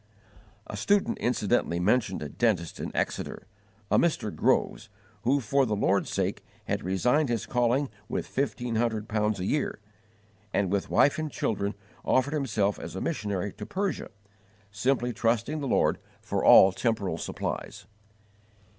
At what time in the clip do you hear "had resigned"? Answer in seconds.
6.65-7.29